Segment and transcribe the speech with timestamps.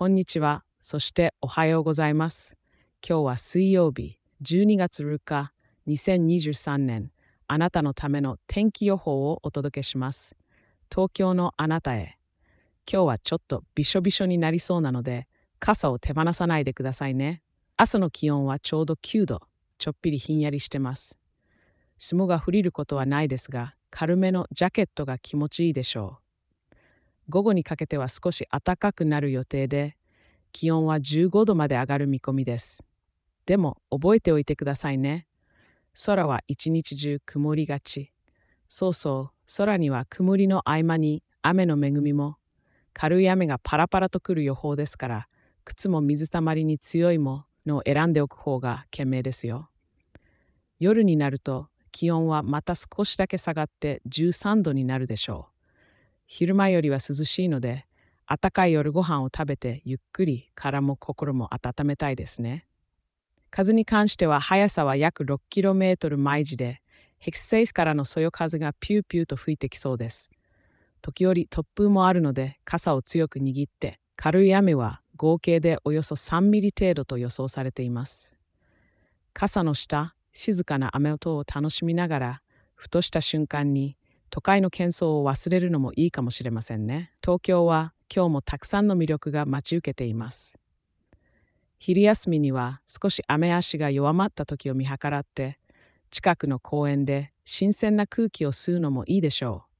[0.00, 0.64] こんにちは。
[0.80, 2.56] そしておはようございます。
[3.06, 5.52] 今日は水曜日、12月6日、
[5.88, 7.10] 2023年。
[7.46, 10.36] あなたのための天気予報をお届けします。
[10.90, 12.16] 東京のあなたへ。
[12.90, 15.28] 今日はちょっとびしょびしょになりそうなので、
[15.58, 17.42] 傘を手放さないでくださいね。
[17.76, 19.42] 朝の気温はちょうど9度。
[19.76, 21.18] ちょっぴりひんやりしてます。
[21.98, 26.29] 霜が降りることはないですが、軽めのジャケットが気持ちいいでしょう。
[27.30, 29.96] 午後にかけては少し暖かくなる予定で、
[30.52, 32.84] 気温は15度まで上がる見込みです。
[33.46, 35.26] でも覚えておいてくださいね。
[36.04, 38.12] 空は一日中曇りがち。
[38.68, 42.36] そうそう、空には曇りの合間に雨の恵みも、
[42.92, 45.28] 軽い雨がパラパラと来る予報ですから、
[45.64, 49.70] 靴も水たまりに強いものを選んでおく方が賢明ですよ。
[50.80, 55.49] 夜になると気温はまた少しだけ下がって13度になるでしょう。
[56.32, 57.86] 昼間よりは涼しいので、
[58.24, 62.68] 暖かい夜ご飯を食べてゆっくり体も心も温めたいですね。
[63.50, 66.82] 風に関しては速さは約 6km 毎時で、
[67.18, 70.30] ヘキセイスからのそよ風がピューピューと吹いてきそうです。
[71.02, 78.30] 時折突風もあるので傘を強く握って、軽い雨は合計でおよそ3ミリ程度と予想されています。
[79.32, 82.42] 傘の下、静かな雨音を楽しみながら、
[82.76, 83.96] ふとした瞬間に
[84.30, 87.12] 都会の喧騒を忘れるのもいいかもしれませんね。
[87.22, 90.58] 東京は今日もたくさんの魅力が待ち受けています。
[91.78, 95.58] 昼休みには少し雨足が弱まった時を見計らって、
[96.10, 99.70] 近くの公園で新鮮な空気を吸うのもいいでしょう。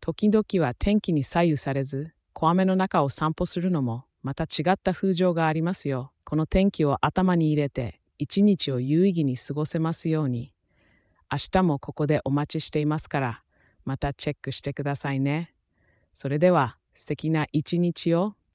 [0.00, 6.12] 時々は天気に左右されず、小雨の中を散歩するのもまた違った風情がありますよ。
[6.24, 10.52] この天気を頭に入れて、一日を有意義に過ごせますように。
[11.30, 13.43] 明日もここでお待ちしていますから、
[13.84, 15.54] またチェックしてくださいね。
[16.12, 18.34] それでは素敵な一日を。